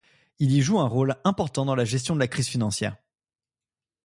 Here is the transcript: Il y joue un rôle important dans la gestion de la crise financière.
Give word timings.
Il 0.39 0.51
y 0.53 0.63
joue 0.63 0.79
un 0.79 0.87
rôle 0.87 1.15
important 1.25 1.63
dans 1.63 1.75
la 1.75 1.85
gestion 1.85 2.15
de 2.15 2.19
la 2.19 2.27
crise 2.27 2.47
financière. 2.47 2.97